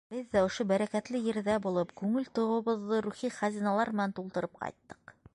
[0.13, 5.15] Беҙ ҙә ошо бәрәкәтле ерҙә булып, күңел тоғобоҙҙо рухи хазиналар менән тултырып ҡайттыҡ.